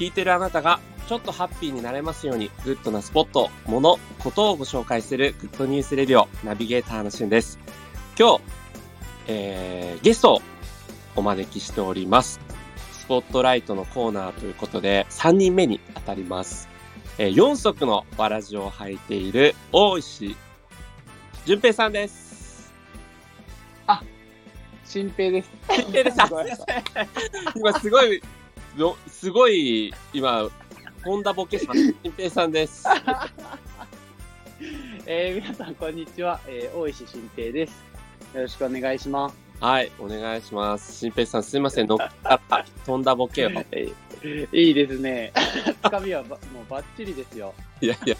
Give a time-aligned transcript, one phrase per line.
[0.00, 7.58] 聞いてるあなたがちょっとハッピーになれますように、グッドなスポット、もの、ことをご紹介する Good News Radio、ナビゲーターのしゅんです。
[8.18, 8.40] 今日、
[9.26, 10.42] えー、ゲストを
[11.16, 12.40] お招きしております。
[12.92, 16.66] スポットライトのコーナーということで、3人目に当たります。
[17.18, 20.34] えー、4足のわらじを履いている大石
[21.44, 22.40] 慎平さんです。
[24.90, 25.50] 慎平です。
[25.68, 26.18] 慎平です。
[27.54, 28.20] 今すごい、
[28.76, 30.48] のすごい、今、
[31.04, 31.98] 飛んだボケしました。
[32.02, 32.84] 淳平さんです。
[35.06, 36.40] えー、皆さん、こんにちは。
[36.46, 37.72] えー、大石新平です。
[38.34, 39.36] よろしくお願いします。
[39.60, 41.00] はい、お願いします。
[41.00, 43.50] 淳平さん、すいません、乗っかった、飛んだボケを。
[43.50, 45.32] えーいいですね。
[45.82, 47.54] つかみはばもうバッチリですよ。
[47.80, 48.16] いやいや。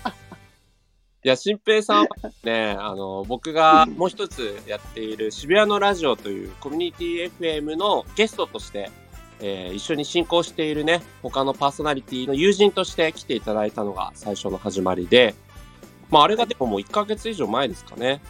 [1.22, 2.08] いや、新平さんは
[2.44, 8.90] ね、あの、僕がもう一つやっている渋谷のラジオというコミュニティ FM のゲストとして、
[9.40, 15.34] えー一緒に進行しているね、他のパーソナリティの友人として来ていただいたのが最初の始まりで、
[16.10, 18.20] まあ、あれがでももう1ヶ月以上前ですかね。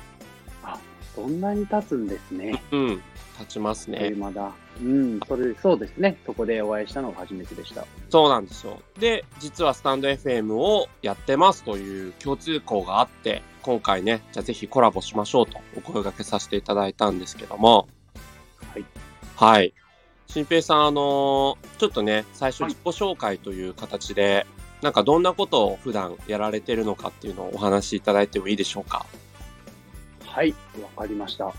[1.15, 2.63] そんなに経つんですね。
[2.71, 3.03] うん、
[3.39, 4.19] 経ちますえねー。
[4.19, 4.53] まだ。
[4.81, 6.17] うん、それ、そうですね。
[6.25, 7.85] そこでお会いしたのが初めてでした。
[8.09, 8.81] そうなんですよ。
[8.99, 17.89] で、実はスタンド FM をやってますという共通項があって、今回ね、じゃあぜひコラボしましょうとお声掛けさせていただいたんですけども。
[18.73, 18.85] はい。
[19.37, 19.75] はい。
[20.31, 24.47] 新平さん、あのーちょっとね、最初自己紹介という形で、
[24.81, 29.05] なんかどんなことを普段やられてるのかっていうのをお話しいただいてもいいでしょうか？
[30.25, 31.53] はい、わかりました。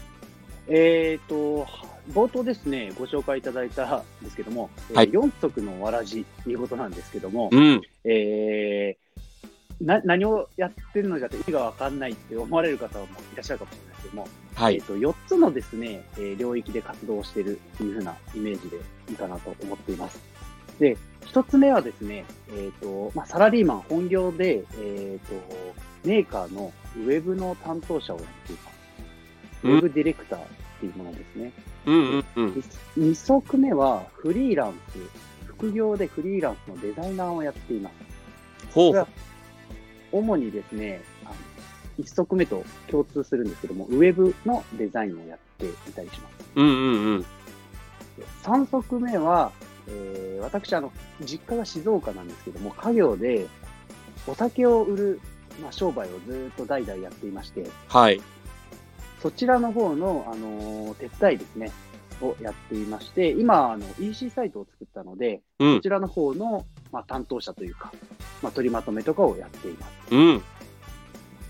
[0.68, 1.68] えっ、と、
[2.14, 7.82] 冒頭ですね、ご紹介いただいたんですけども、えーはい4足のわらじということなんですけども、うん。
[8.06, 9.11] えー
[9.82, 14.76] な何をやってるのかって意味がわかんないって思われる方もいらっしゃるかもしれないですけども、はい。
[14.76, 18.78] えっと4つのですね、えー領域で活動しているっていうふうなイメージで
[19.10, 20.20] いいかなと思っています。
[20.80, 25.34] で、1つ目はですね、えっ、と、まあ、サラリーマン本業で、えっ、と、
[26.08, 28.72] メーカーのウェブの担当者をやっています。
[29.64, 30.44] ウうんェブディレクターっ
[30.80, 31.52] ていうものですね。
[31.86, 32.64] うんうんうん。
[32.98, 34.98] 2足目はフリーランス、
[35.46, 37.94] 副業でフリーランスのデザイナーをやっています。
[38.74, 39.08] ほう。
[40.12, 41.36] 主にですね、あの
[42.00, 46.36] 1足目と共通するんですけども、ウェブのデザインをやっていたりします。
[46.56, 47.22] うんうんうん。
[47.22, 47.28] で
[48.44, 49.52] 3足目は、
[49.88, 50.92] えー私、あの、
[51.22, 53.48] 実家が静岡なんですけども、家業で
[54.28, 55.22] お酒を売る、
[55.62, 58.22] まあ、商売をずっと代々やっていまして、はい。
[59.22, 61.72] そちらの方の、あのー手伝いですね、
[62.22, 65.76] をやっていまして、今、あの、EC サイトを作ったので、うん。
[65.76, 67.92] こちらの方の、まあ、担当者というか、
[68.42, 69.92] まあ、取りまとめとかをやっています。
[70.12, 70.44] うん。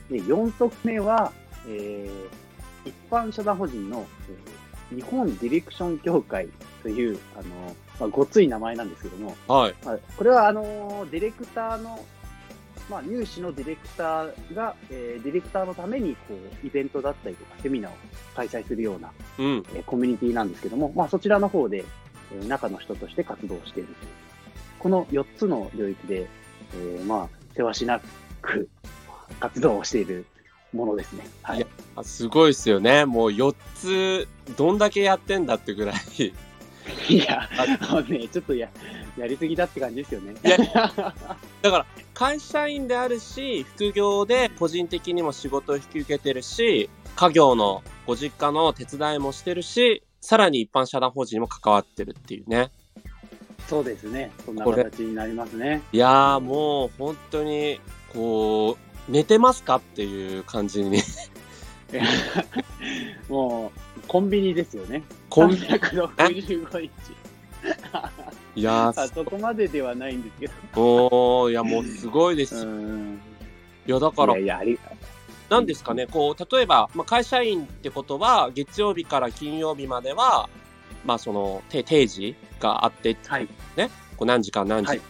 [0.10, 1.32] で、4足目は、
[1.68, 2.42] えー
[2.84, 4.62] 一般社団法人の、えー
[4.96, 6.50] 日本ディレクション協会
[6.84, 7.48] という、あのー
[8.02, 9.76] まあ、ごつい名前なんですけども、はい。
[9.86, 12.04] まあ、これは、あのーディレクターの、
[12.90, 17.96] まあ、入試のディレクターが、えーディレクターのために、こう、イベントだったりとか、セミナーを
[18.36, 19.64] 開催するような、うん。
[19.76, 21.86] えーコミュニティなんですけども、まあ、そちらの方で、
[22.34, 24.10] えー中の人として活動しているという。
[24.80, 26.28] この4つの領域で、
[26.76, 28.02] えーまあ、せわしな
[28.42, 28.70] く
[29.40, 30.26] 活動をしている
[30.74, 31.28] ものですね。
[31.44, 31.68] はいいや。
[31.96, 33.06] あすごいですよね。
[33.06, 34.28] もう4つ、
[34.58, 35.96] どんだけやってんだってぐらい。
[37.10, 38.70] いや、あのね、ちょっとや、
[39.18, 40.34] やりすぎだって感じですよね。
[40.44, 40.58] いや
[40.92, 41.14] だか
[41.62, 52.72] ら、会社員であるし、副業で個人的にも仕事を引き受けてるし、家業のご実家の手伝いもしてるし、さらに一般社団法人にも関わってるっていうね。
[53.72, 54.34] そうですね。
[54.46, 55.82] そんな形になりますね。
[55.94, 57.80] いやーもう本当に、
[58.14, 58.78] こ
[59.08, 61.02] う、寝てますかっていう感じに、
[63.30, 65.04] もう、コンビニですよね。
[65.30, 66.90] こん365日。
[68.56, 70.82] いやそこまでではないんですけど。
[70.82, 72.66] もう、いやもうすごいです。
[72.66, 73.22] いん。
[73.86, 74.78] や、だからいや、いや、
[75.48, 80.50] なんですかね、こう、例えば、まあ、会社員ってことは、月曜日から金曜日までは、
[81.06, 83.48] まあ、その、定定時があって、はい。
[84.22, 85.02] こう何時間何時はい。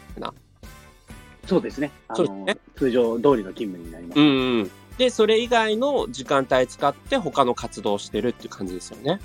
[1.45, 1.91] そうですね。
[2.07, 4.19] あの、そうですね通常通りの勤務になります。
[4.19, 4.71] うんうん。
[4.97, 9.19] で、それ以外の時間帯使って他の活動をしてるっていう感じですよね。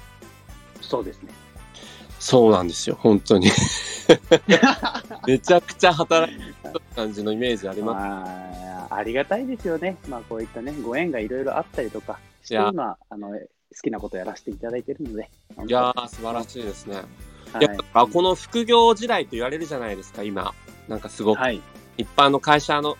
[0.80, 1.32] そうですね。
[2.18, 3.48] そうなんですよ、本当に。
[5.26, 6.54] めちゃくちゃ働いてる
[6.96, 8.04] 感じのイメージあります。
[8.04, 9.96] まあ、ありがたいですよね。
[10.08, 13.38] まあ、こういったね、ご縁がいろいろあったりとかして、今、あの、
[13.76, 15.30] 好きなことをやらせていただいてるので。
[15.66, 16.96] いやー、素晴らしいですね。
[16.96, 17.04] はい
[17.60, 20.52] やっぱこの副業時代と言われるじゃないですか、今。
[20.88, 21.62] なんかすごく、はい。
[21.96, 22.96] 一般の会社の、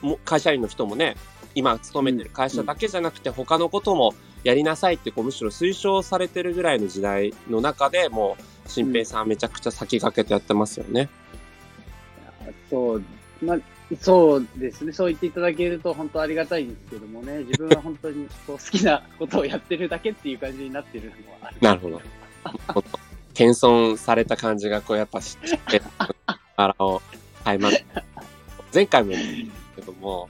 [0.00, 1.16] も会社員の人もね、
[1.54, 4.14] 今勤めてる会社だけじゃなくて、他のことも
[4.44, 11.08] やりなさいって、こう、むしろ推奨されてるぐらいの時代の中でもう、新平さんめちゃくちゃ先駆けてやってますよね。
[12.70, 13.04] そう、
[13.42, 13.58] まあ、
[14.00, 14.92] そうですね。
[14.92, 21.56] そう言っていただけると本当ありがたいんですけどもね、自分は本当にこう好きなことをやってるだけっていう感じになってるのはある。
[21.60, 22.00] なるほど。
[23.34, 25.38] 謙遜された感じが、こう、やっぱ知っ
[25.70, 25.82] て、
[26.56, 27.00] 柄を
[27.44, 27.84] 買います。
[28.74, 29.22] 前回もです
[29.76, 30.28] けども、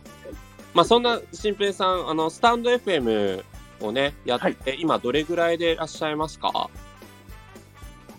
[0.72, 3.42] まあ、そんな新平さん、あの、スタンド FM
[3.80, 6.70] をね、やって、今どれぐらいでいらっしゃいますか？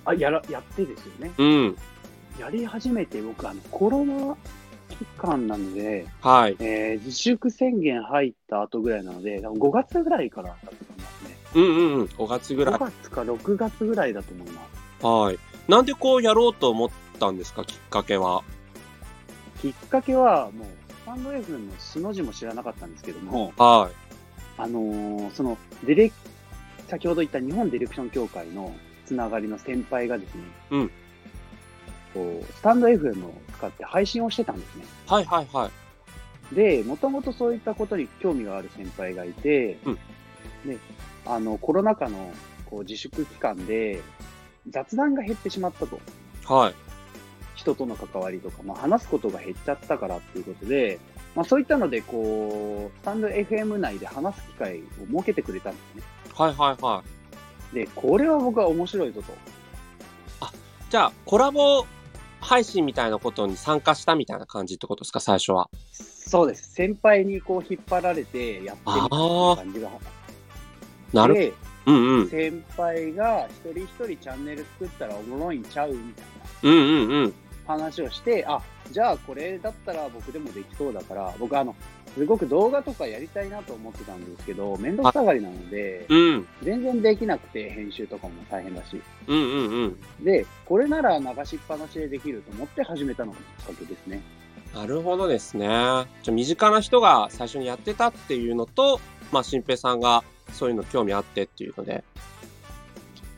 [0.06, 1.32] あ、やら、やってですよね。
[1.38, 1.78] うん。
[2.38, 4.36] やり始めて僕、あの、コロナ
[4.96, 6.56] 期間なので、はい。
[6.60, 11.38] えー自粛宣言入った後ぐらいなので、5月ぐらいからだと思いますね。
[11.56, 12.06] うんうんうん。
[12.06, 12.80] 5月ぐらい5。
[12.80, 14.62] 月か6月ぐらいだと思いま
[15.00, 15.06] す。
[15.06, 15.40] はい。
[15.68, 18.44] なんでこうやろうと思ったんですか、きっかけは。
[19.62, 23.90] きっかけは、もう、スタンド F の素の字も知らなかったんですけども、は
[24.58, 26.16] あのーその、ディレク、
[26.88, 28.74] 先ほど言った日本ディレクション協会の
[29.06, 30.42] つながりの先輩がですね、
[30.72, 30.92] うん
[32.14, 34.86] こう、スタンド FM を使って配信をしてたんですね。
[35.08, 35.12] い。
[35.12, 35.72] はいはいは
[36.52, 36.56] い。
[36.56, 40.00] で、もともとそういったことに興味がある先輩がいて、うん
[40.66, 40.78] で、
[41.26, 42.32] あの、コロナ禍の
[42.70, 44.02] こう自粛期間で
[44.70, 46.00] 雑談が減ってしまったと。
[46.46, 46.74] はい。
[47.56, 51.00] 人との関わりとか、まあ、話すことが減っちゃったからっていうことで、
[51.36, 54.82] まあ、そういったので、こう、スタンド FM 内で話す機会を
[55.12, 56.04] 設けてくれたんですね。
[56.34, 57.04] はいはいは
[57.72, 57.76] い。
[57.76, 59.34] で、これは僕は面白いぞと。
[60.90, 61.86] じゃあ、コラボ
[62.44, 65.70] 配信みたいなことに参加したみたいな感じってことですか、最初は？
[65.92, 66.74] そうです。
[66.74, 69.90] 先輩にこう引っ張られてやってみた感じが。
[71.14, 71.54] なるで、
[71.86, 72.30] うんうん。
[72.30, 76.26] 先輩が一人一人チャンネル作ったらおもろいんちゃうみたい
[76.64, 77.34] うんうんうん。
[77.68, 78.62] な話をして、あ、
[78.92, 81.76] じゃあこれだったら僕でもできそうだから、僕あの、
[82.16, 86.48] すごく動画とかやりたいなと思ってたんですけど、めんどくさがりなので、うん。
[86.62, 89.02] 全然できなくて、編集とかも大変だし。
[89.28, 90.24] うんうんうん。
[90.24, 94.22] で、これなら流しっぱなしでできると思って始めたのがきっかけですね。
[94.76, 95.68] なるほどですね。
[95.68, 99.00] じゃあ身近な人が最初にやってたっていうのと、
[99.32, 102.04] まあ、新平さんがそういうの興味あってっていうので。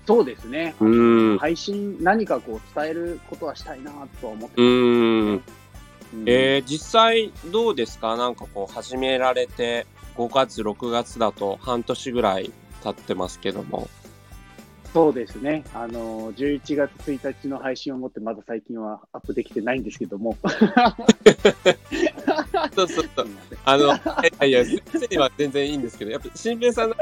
[0.08, 0.76] そうですね。
[0.80, 1.38] うん。
[1.40, 4.66] 配信、何かこう伝えることはしたいなとは思ってう
[5.36, 5.55] ますん。
[6.16, 8.16] うんえー、実際どうですか？
[8.18, 9.86] なんかこう始められて
[10.16, 12.52] 5月、6月だと半年ぐらい
[12.84, 13.88] 経ってますけども。
[14.94, 15.66] そうですね。
[15.74, 20.38] あの、11月1日の配信をもってまだ最近はアップできてないんですけども。
[22.74, 23.28] そうそうそう。
[23.66, 24.00] あの、い
[24.40, 24.82] やいや、先
[25.12, 26.94] 生は全然いいんですけど、やっぱ新平さん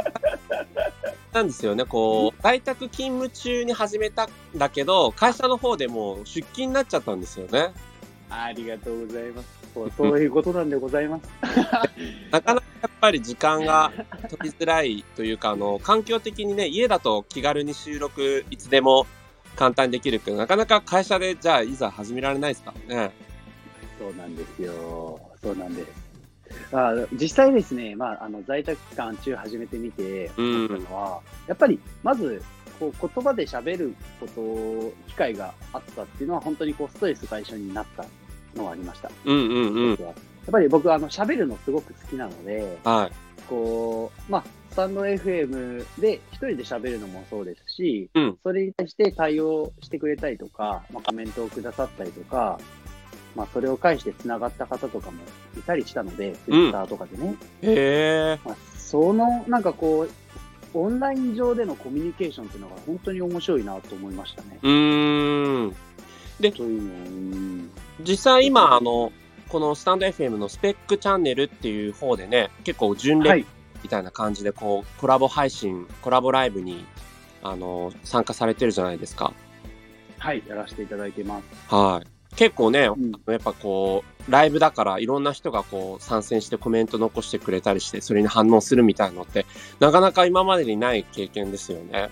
[1.33, 7.73] なんですよね、こう、在宅勤務中に始めたんだけど、会社の方でもう出勤になっちゃったんですよね。
[8.41, 9.63] ありがとうございます。
[9.73, 11.29] そうそういうことなんでございます。
[12.31, 13.91] なかなかやっぱり時間が
[14.29, 19.07] 取りづらいというか、あの、環境的にね、家だと気軽に収録いつでも
[19.55, 22.73] 簡単にできるけど、なかなか会社でじゃあいざ始められないですか？
[22.87, 23.11] らね。
[23.97, 25.19] そうなんですよ。
[25.41, 26.03] そうなんです。
[26.71, 32.43] まあ、実際ですね、まあ、あの在宅期間中始めてみて思ったのは、やっぱりまず
[32.79, 38.05] こう言葉で喋ること機会があったっていうのは本当にこうストレス解消になった
[38.55, 39.11] のはありました。
[39.25, 39.89] うんうんうん。
[39.91, 40.13] やっ
[40.51, 43.11] ぱり僕あの喋るのすごく好きなので、はい。
[43.47, 52.59] こうまあスタンド FM で一人で喋るのもそうですし、うんそれに対して対応してくれたりとか、まあ、コメントをくださったりとか、
[53.35, 55.17] まあ、それを介して繋がった方とかも
[55.57, 57.35] いたりしたので、ツイッターとかでね。
[57.61, 58.39] へえ。
[58.43, 60.09] まあ、その、なんかこう、
[60.73, 64.59] オンライン上でのコミュニケーションっていうのが本当に面白いなと思いましたね。
[64.61, 65.75] うーん。
[66.41, 69.11] そういうのを、うん実際今、あの、
[69.49, 73.45] このスタンド FM のスペックチャンネルっていう方でね、結構準レギはい。
[73.83, 76.85] みたいな感じで、こう、コラボ配信、コラボライブに、
[77.43, 79.33] あの、参加されてるじゃないですか。
[80.17, 81.75] はい、やらせていただいてます。
[81.75, 82.07] はい。
[82.35, 89.45] 結構ね、んやっぱこう、ライブだからいろんな人がこう参戦してコメント残してくれたりして、それに反応するみたいのって、
[89.79, 92.09] なかなか今までにない経験ですよね。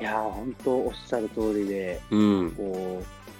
[0.00, 2.50] いやー、本当おっしゃる通りで、うん。
[2.52, 3.31] こう、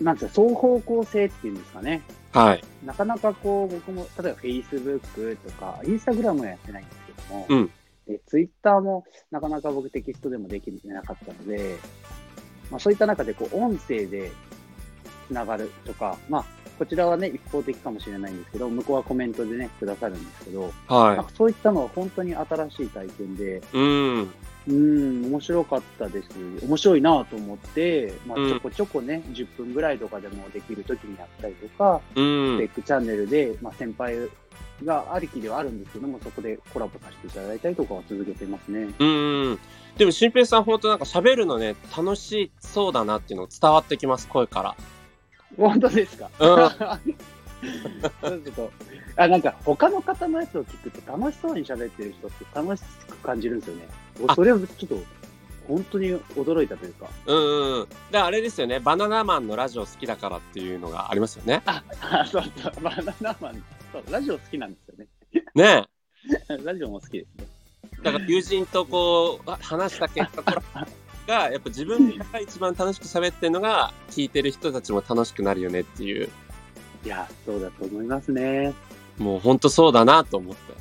[0.00, 2.02] なんですか、双方向性っていうんですかね。
[2.32, 2.64] はい。
[2.84, 7.70] なかなかこう、僕も、例えば Facebook とか、Instagram はやってないんですけども、うん
[8.06, 11.76] で Twitter もなかなか僕テキストでもできてなかったので、
[12.70, 14.30] まあそういった中でこう、音声で
[15.26, 16.44] つながるとか、まあ、
[16.78, 23.76] こちらはね、一方的かもしれないんですけど、向こうはコメントでね、くださるんですけど、はかそういったのは本当に新しい体験で、い。
[23.76, 24.30] うん。
[24.68, 26.28] うん、面白かったです。
[26.66, 32.68] 面白いなと思って、まあ、うんちょこちょこね、10分ぐらいとかでもできるときにやったりとか、うんベッ。
[32.68, 34.28] クチャンネルで、まあ、先輩
[34.84, 38.88] がありきではあるんですけども、そこでコラボさせていただいたりとかは続けてますね。
[38.98, 39.58] うん。
[39.96, 44.76] でも、新平さん、本当なんか喋るのね、楽しそうだなっていうの伝わってきます、声から。
[45.56, 46.30] 本当ですか？
[46.38, 46.70] うん
[49.16, 53.88] あ、なんか他の方のやつを聞くと楽しそうに喋ってる人って楽しく感じるんですよね。
[54.28, 54.96] あそれをちょっと、
[55.66, 57.08] 本当に驚いたというか。
[57.26, 57.88] うんうん。
[58.12, 58.78] で、あれですよね。
[58.78, 61.62] バナナマンのラジオ好きだからっていうのがありますよね。
[61.66, 65.08] あ、あそうそう、バナナマン、そう、ラジオ好きなんですよね。
[65.54, 65.86] ね
[66.64, 67.46] ラジオも好きですね。
[68.00, 68.02] え。
[68.02, 70.62] だから友人とこう、話した結果
[71.26, 76.28] が、やっぱ自分が一番楽しく喋ってるのが、聞いてる人たちも楽しくなるよねっていう。
[77.04, 78.72] いや、そうだと思いますね。
[79.18, 80.74] もうほんとそうだなと思って。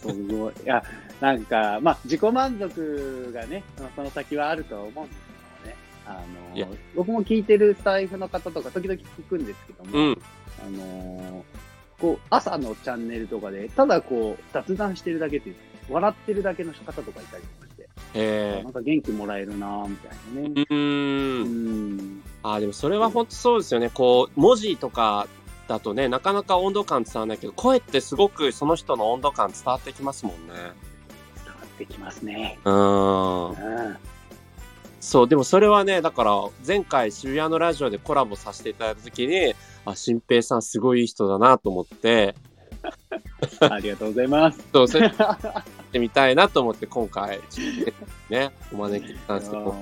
[0.00, 0.52] すごい。
[0.64, 0.82] いや、
[1.20, 5.20] なんか、まあ、自己満足がね、まあその先はあるとは思うんです
[5.64, 5.76] けどね。
[6.06, 10.22] あの、僕も聞いてるスタイフの方とか、時々聞くんですけども、うん。
[10.66, 11.44] あの
[12.00, 15.56] こう、朝のチャンネルとかで、ただこう、雑談してるだけっていう、
[15.90, 17.69] 笑ってるだけの方とかいたりとか
[18.14, 20.48] えなんか元気もらえるなぁ、みたいなね。
[20.48, 21.96] ー、ううーん。
[21.96, 22.22] ん。
[22.42, 23.90] あーでもそれは本当そうですよね。
[23.90, 25.28] こう、文字とか
[25.68, 30.54] だとね、なかなか温度感伝わらないけど、声ってすごくその人の温度感伝わってきますもんね。
[30.54, 30.72] 伝わ
[31.64, 32.58] ってきますね。
[32.64, 33.50] うーん。
[33.50, 33.96] うん。
[35.00, 36.32] そう、でもそれはね、だから
[36.66, 42.34] 前回渋谷のラジオでコラボさせていただいた時に、あ、新平さんすごいいい人だなと思って、
[43.60, 44.60] ありがとうございます。
[44.72, 45.12] そう、それや
[45.90, 47.40] ってみたいなと思って今回、
[48.28, 49.74] ね、 お招きしたんですけど、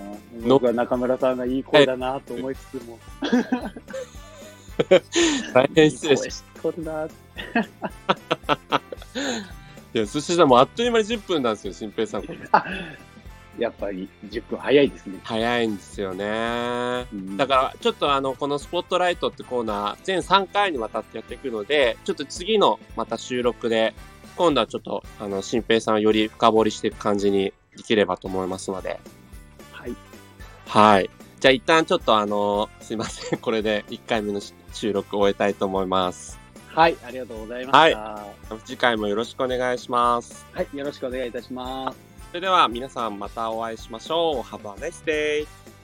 [0.46, 2.98] 僕は中村さんがいい声だなと思いつつも。
[5.52, 7.10] 大変失礼しいい声しとるなぁ
[9.94, 12.24] いや、そしてもうあっという間に10分なんですよ、新平さん。
[13.58, 15.18] やっぱり10分早いですね。
[15.24, 17.06] 早いんですよね。
[17.12, 23.94] うんだから、ちょっとあの、このスポットライトってコーナー、全3回にわたってやっていくので、ちょっと次のまた収録で、
[24.38, 29.00] 今度はちょっと、あの、新平さんをより深掘りしていく感じにできればと思いますので。
[29.72, 29.96] はい。
[30.64, 31.10] はい。
[31.40, 33.40] じゃあ一旦ちょっとあの、すいません。
[33.40, 34.40] これで1回目の
[34.72, 36.38] 収録を終えたいと思います。
[36.68, 37.98] はい、ありがとうございました。
[37.98, 38.26] は
[38.64, 40.46] 次回もよろしくお願いします。
[40.72, 41.98] い、よろしくお願いいたします。
[42.28, 44.40] それでは皆さんまたお会いしましょう。
[44.42, 45.77] Have a nice day!